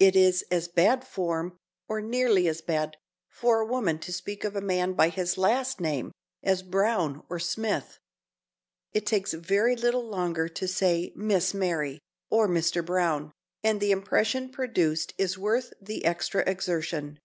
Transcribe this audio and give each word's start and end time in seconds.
It 0.00 0.16
is 0.16 0.42
as 0.50 0.66
bad 0.66 1.06
form, 1.06 1.56
or 1.86 2.00
nearly 2.00 2.48
as 2.48 2.60
bad, 2.60 2.96
for 3.28 3.60
a 3.60 3.64
woman 3.64 4.00
to 4.00 4.12
speak 4.12 4.42
of 4.42 4.56
a 4.56 4.60
man 4.60 4.94
by 4.94 5.08
his 5.08 5.38
last 5.38 5.80
name, 5.80 6.10
as 6.42 6.64
"Brown" 6.64 7.22
or 7.30 7.38
"Smith." 7.38 8.00
It 8.92 9.06
takes 9.06 9.32
very 9.34 9.76
little 9.76 10.02
longer 10.04 10.48
to 10.48 10.66
say 10.66 11.12
"Miss 11.14 11.54
Mary" 11.54 12.00
or 12.28 12.48
"Mr. 12.48 12.84
Brown," 12.84 13.30
and 13.62 13.80
the 13.80 13.92
impression 13.92 14.48
produced 14.50 15.14
is 15.16 15.38
worth 15.38 15.72
the 15.80 16.04
extra 16.06 16.42
exertion. 16.44 17.20